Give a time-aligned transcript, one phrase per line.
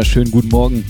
[0.00, 0.84] wunderschönen guten Morgen.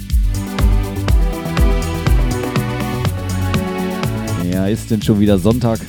[4.52, 5.80] Ja, ist denn schon wieder Sonntag?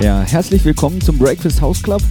[0.00, 2.02] Ja, herzlich willkommen zum Breakfast House Club.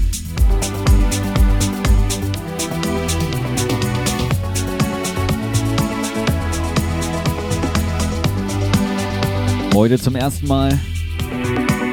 [9.75, 10.79] Heute zum ersten Mal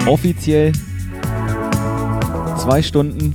[0.07, 0.71] offiziell
[2.57, 3.35] zwei Stunden.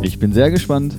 [0.00, 0.94] Ich bin sehr gespannt.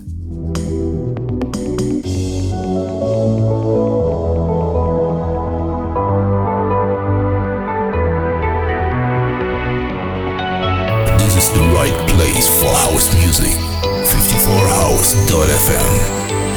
[11.17, 13.57] This is the right place for house music.
[14.05, 16.52] 54house.fm.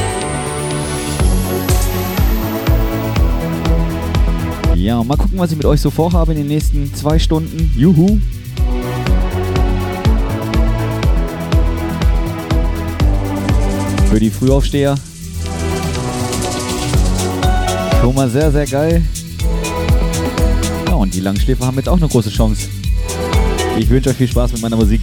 [4.86, 7.72] Ja, mal gucken, was ich mit euch so vorhabe in den nächsten zwei Stunden.
[7.76, 8.20] Juhu!
[14.08, 14.94] Für die Frühaufsteher.
[18.00, 19.02] Schon mal sehr, sehr geil.
[20.86, 22.68] Ja, und die Langschläfer haben jetzt auch eine große Chance.
[23.76, 25.00] Ich wünsche euch viel Spaß mit meiner Musik.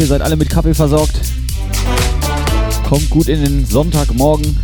[0.00, 1.20] Hoffe, ihr seid alle mit Kaffee versorgt.
[2.88, 4.56] Kommt gut in den Sonntagmorgen.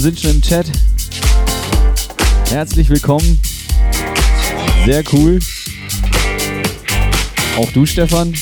[0.00, 0.66] Ersten sind schon im Chat.
[2.48, 3.38] Herzlich willkommen.
[4.86, 5.38] Sehr cool.
[7.58, 8.34] Auch du, Stefan.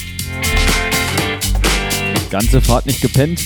[2.31, 3.41] Ganze Fahrt nicht gepennt.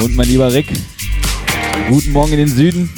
[0.00, 0.68] Und mein lieber Rick,
[1.88, 2.90] guten Morgen in den Süden.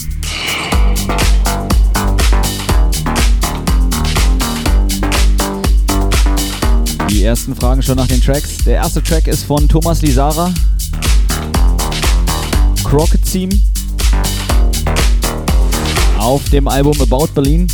[7.23, 8.65] Die ersten Fragen schon nach den Tracks.
[8.67, 10.53] Der erste Track ist von Thomas Lisara.
[12.83, 13.49] Crockett Team.
[16.19, 17.69] Auf dem Album About Berlin.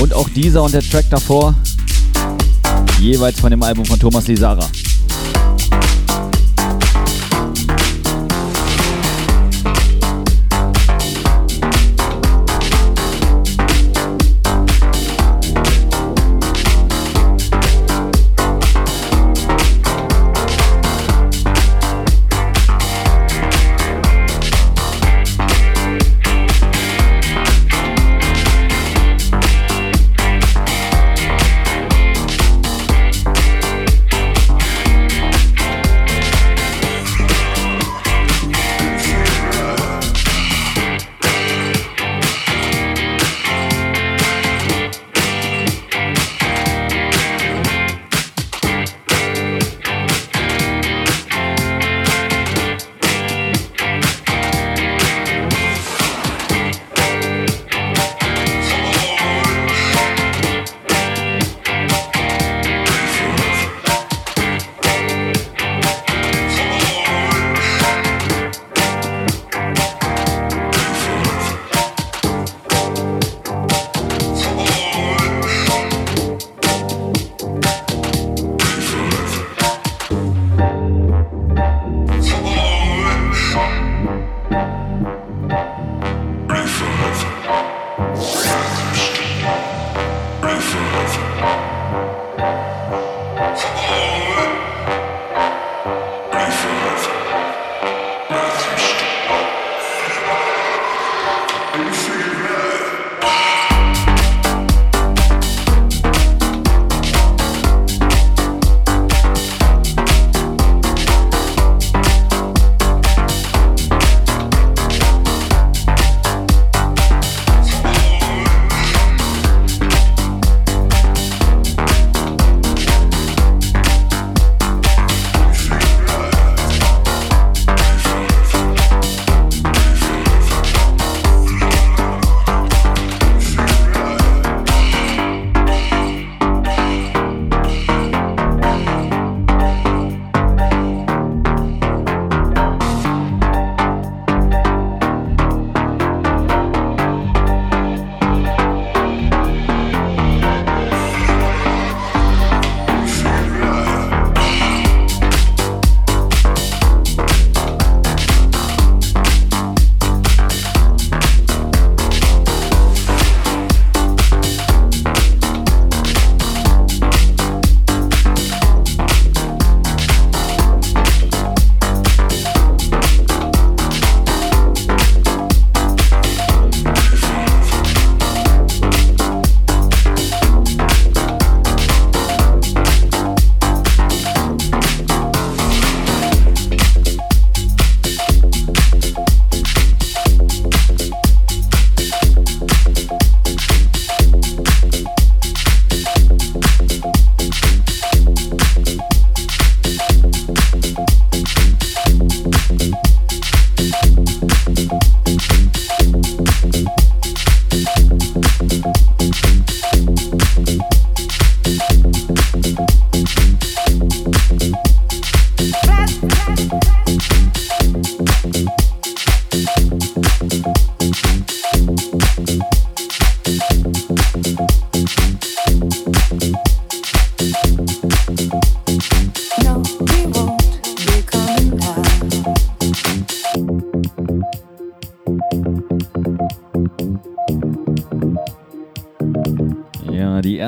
[0.00, 1.52] Und auch dieser und der Track davor
[3.00, 4.28] jeweils von dem Album von Thomas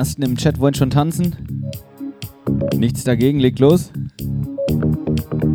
[0.03, 0.25] Lisara.
[0.25, 1.71] im Chat wollen schon tanzen.
[2.75, 3.91] Nichts dagegen, legt los.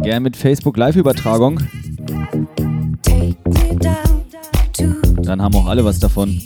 [0.03, 1.61] Gern mit Facebook Live-Übertragung.
[5.23, 6.41] Dann haben auch alle was davon.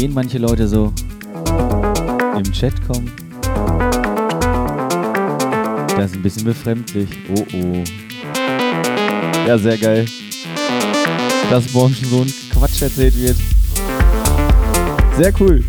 [0.00, 0.94] Ideen manche Leute so
[2.34, 3.12] im Chat kommen.
[5.94, 7.10] Das ist ein bisschen befremdlich.
[7.28, 7.84] Oh oh.
[9.46, 10.06] Ja, sehr geil.
[11.50, 13.36] Dass morgen schon so ein Quatsch erzählt wird.
[15.18, 15.62] Sehr cool.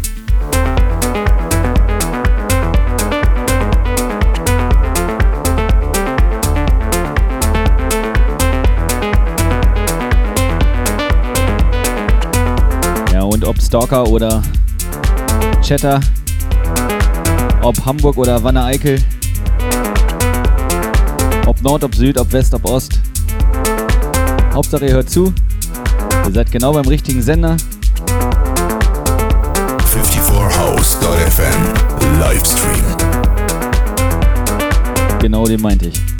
[13.72, 14.44] Stalker oder
[15.62, 16.02] Chatter,
[17.62, 19.02] ob Hamburg oder Wanne Eickel,
[21.46, 23.00] ob Nord, ob Süd, ob West, ob Ost.
[24.54, 25.34] Hauptsache ihr hört zu.
[26.26, 27.56] Ihr seid genau beim richtigen Sender.
[29.86, 32.84] 54house.fm Livestream.
[35.22, 36.11] Genau den meinte ich.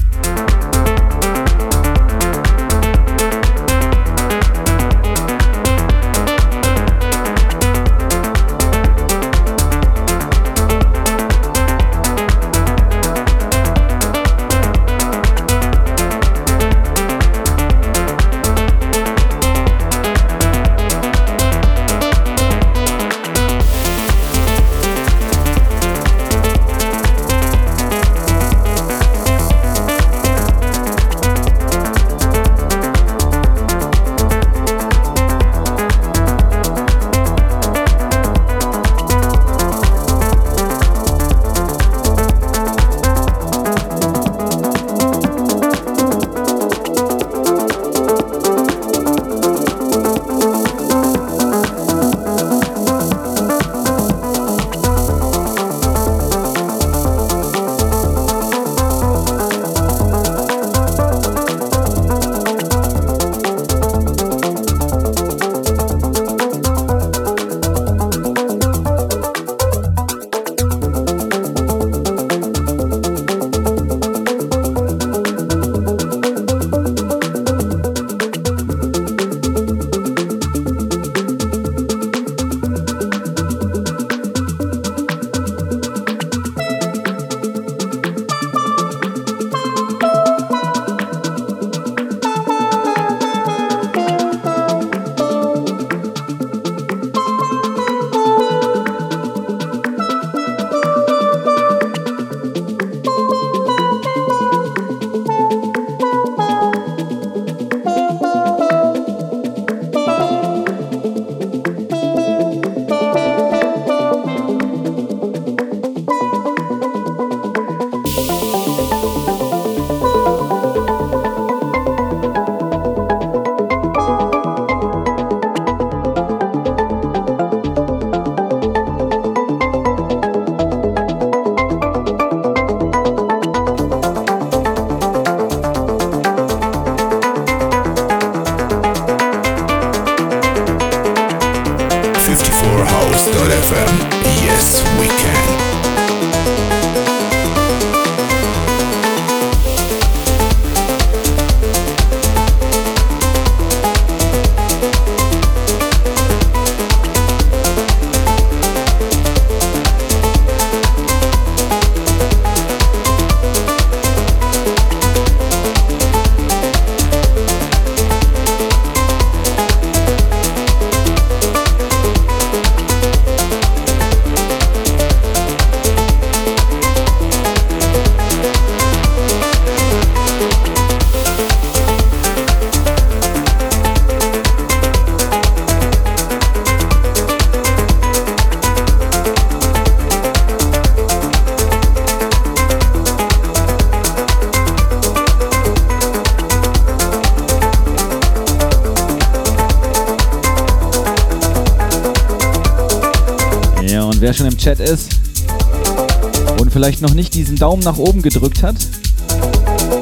[206.82, 208.76] Vielleicht noch nicht diesen Daumen nach oben gedrückt hat,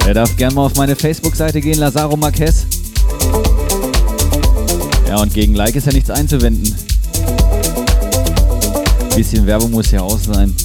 [0.05, 2.67] der darf gerne mal auf meine Facebook-Seite gehen, Lazaro Marquez.
[5.05, 6.73] Ja, und gegen Like ist ja nichts einzuwenden.
[9.01, 10.55] Ein bisschen Werbung muss ja auch sein.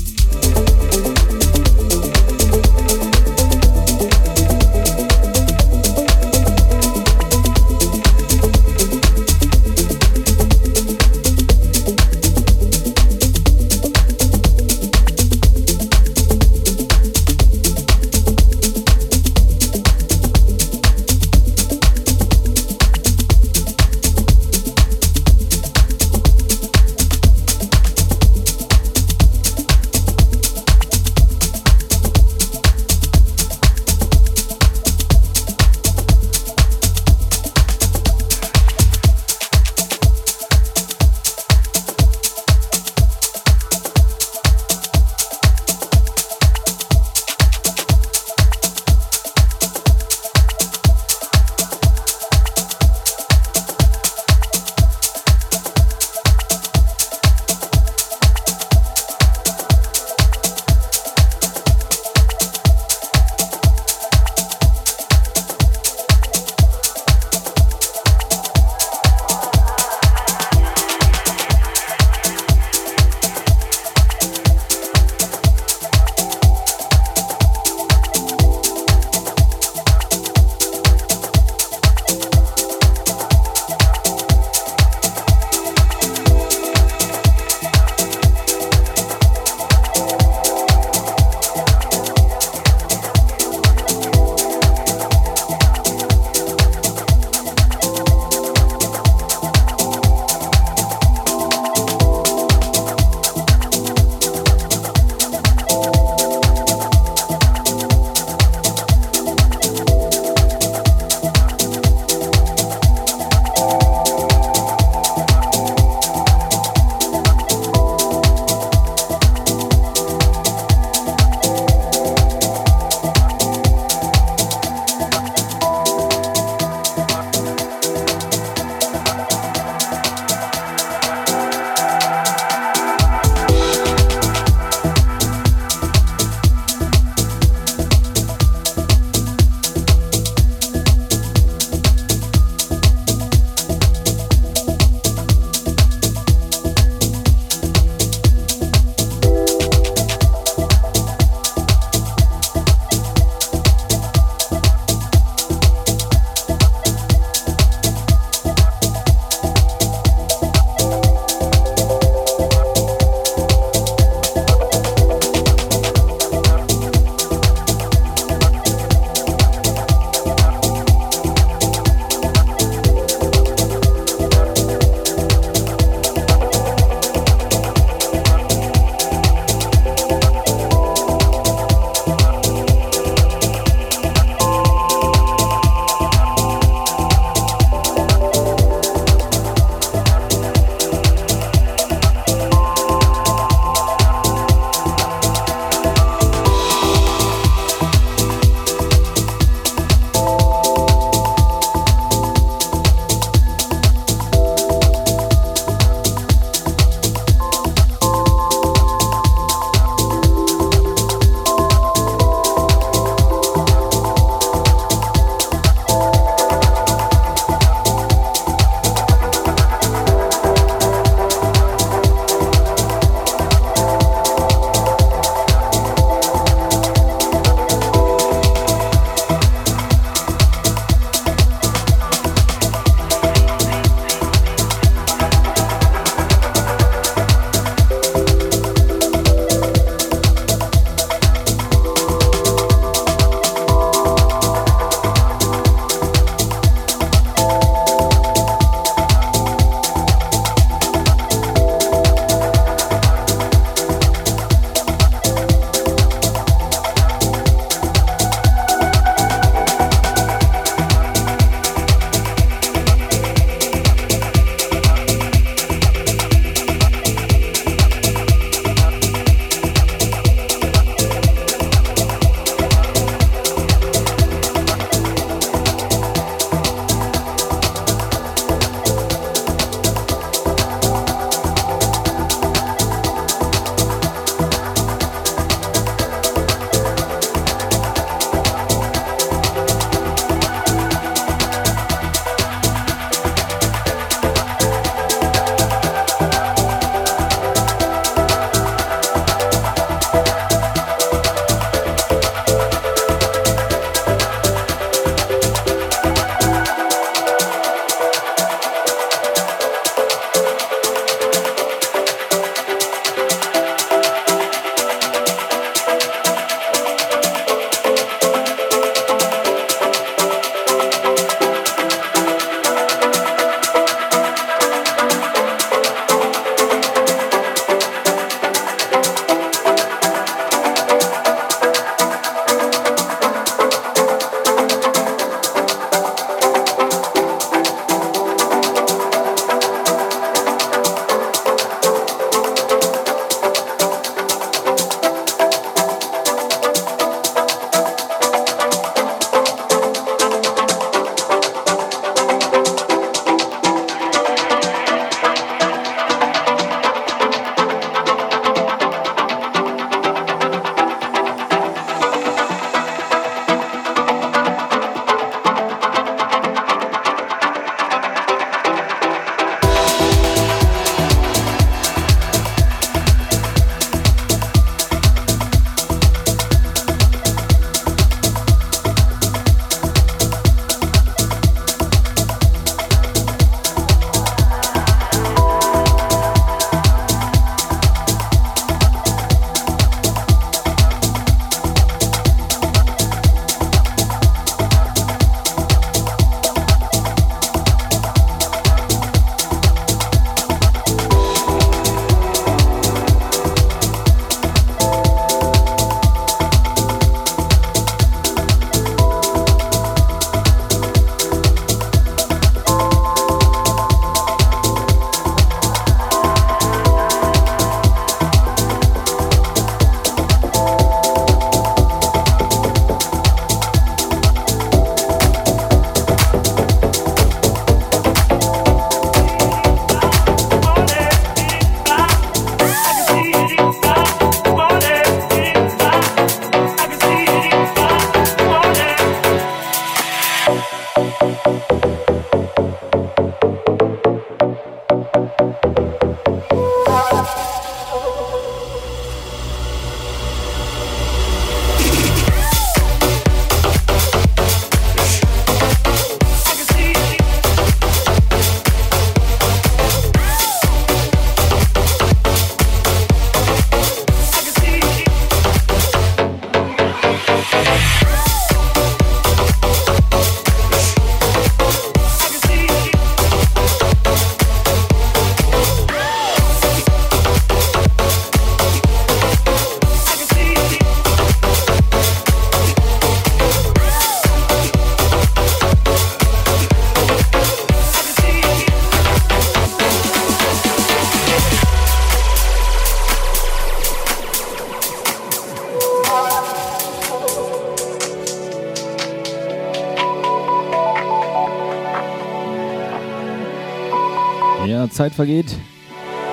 [504.95, 505.57] Zeit vergeht.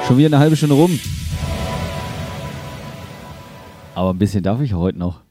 [0.07, 0.99] Schon wieder eine halbe Stunde rum.
[3.95, 5.21] Aber ein bisschen darf ich heute noch.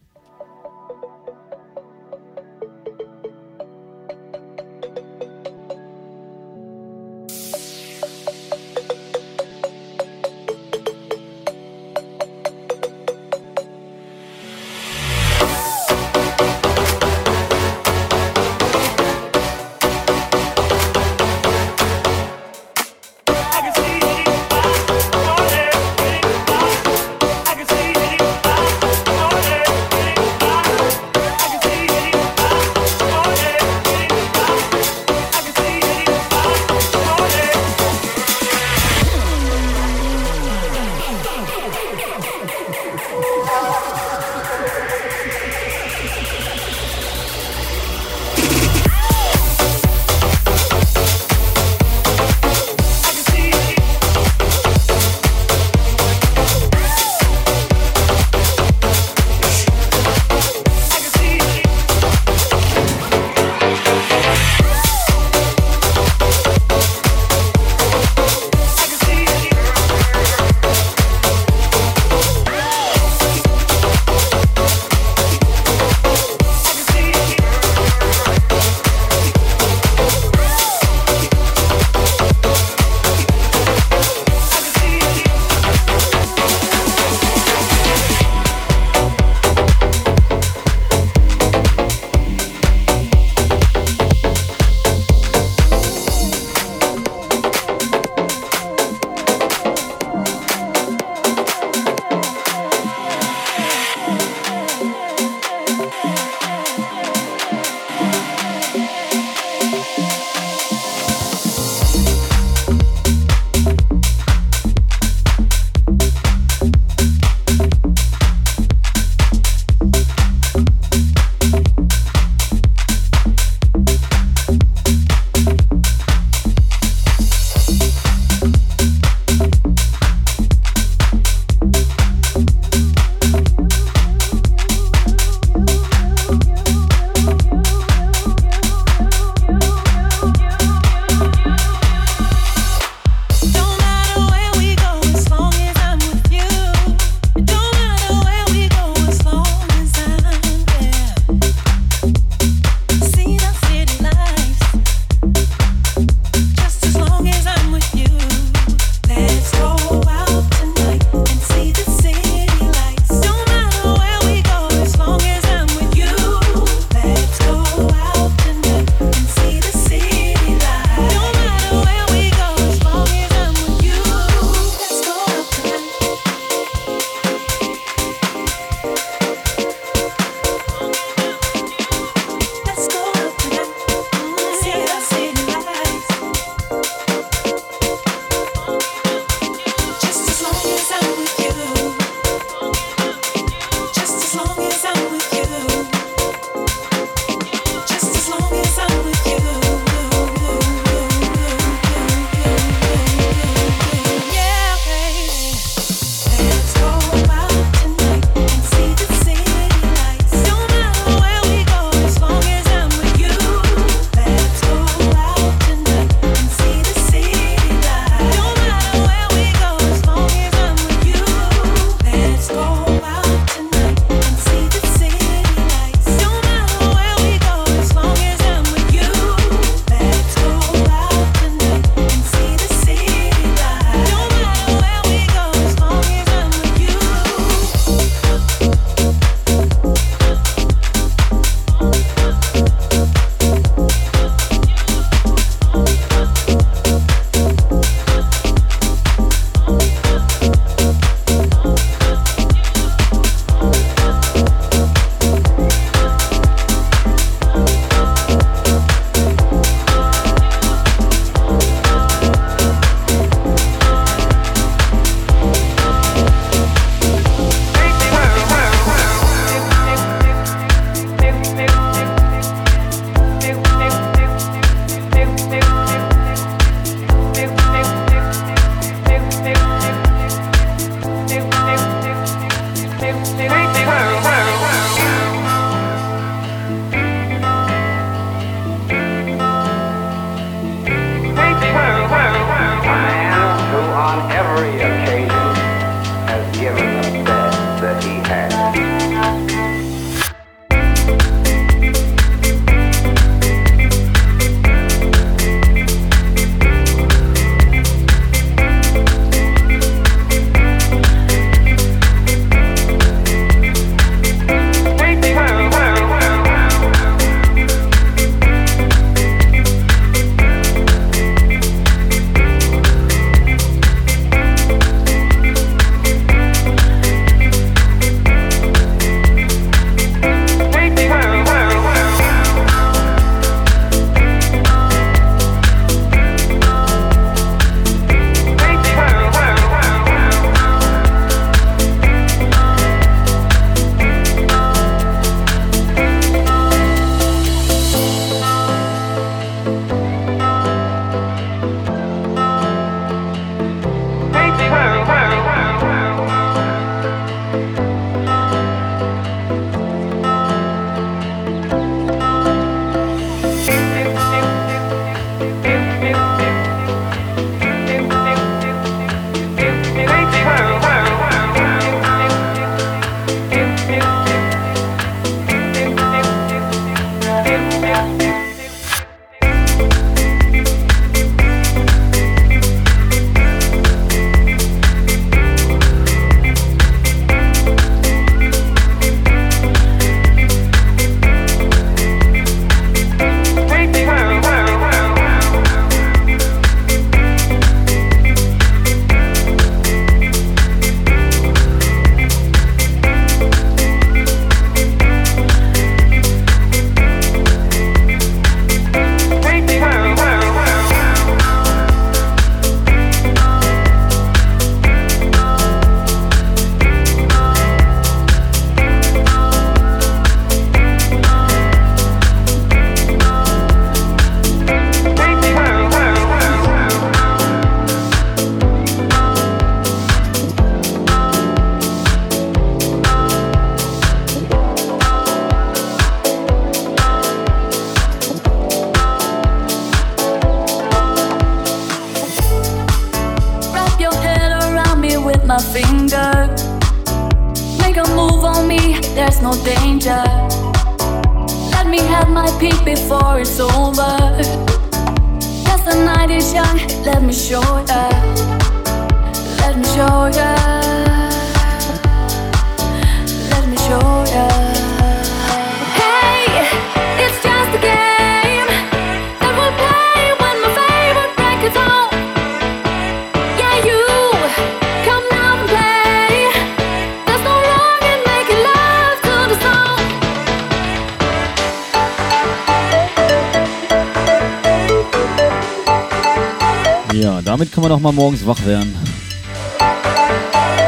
[488.01, 488.94] nochmal morgens wach werden.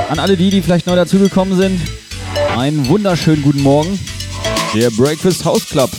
[0.09, 1.79] An alle die, die vielleicht neu dazugekommen sind,
[2.57, 3.99] einen wunderschönen guten Morgen.
[4.75, 5.91] Der Breakfast House Club